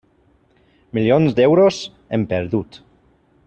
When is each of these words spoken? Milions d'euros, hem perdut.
Milions 0.99 1.37
d'euros, 1.41 1.79
hem 2.19 2.25
perdut. 2.35 2.85